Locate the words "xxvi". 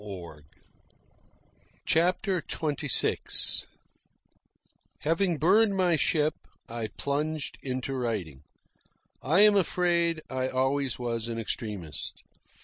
2.41-3.65